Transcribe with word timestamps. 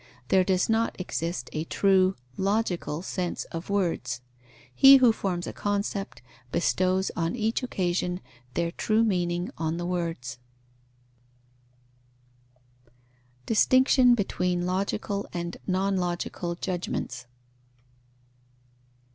There 0.29 0.43
does 0.43 0.67
not 0.67 0.99
exist 0.99 1.47
a 1.53 1.63
true 1.65 2.15
(logical) 2.35 3.03
sense 3.03 3.43
of 3.51 3.69
words. 3.69 4.21
He 4.73 4.97
who 4.97 5.11
forms 5.11 5.45
a 5.45 5.53
concept 5.53 6.23
bestows 6.51 7.11
on 7.15 7.35
each 7.35 7.61
occasion 7.61 8.19
their 8.55 8.71
true 8.71 9.03
meaning 9.03 9.51
on 9.59 9.77
the 9.77 9.85
words. 9.85 10.39
_Distinction 13.45 14.15
between 14.15 14.65
logical 14.65 15.27
and 15.35 15.57
non 15.67 15.95
logical 15.97 16.55
judgements. 16.55 17.27